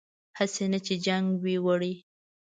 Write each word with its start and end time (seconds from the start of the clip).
هسې 0.37 0.65
نه 0.71 0.79
چې 0.85 0.93
جنګ 1.05 1.25
وي 1.43 1.55
وړی 1.65 1.93